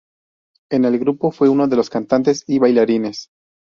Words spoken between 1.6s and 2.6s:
de los cantantes y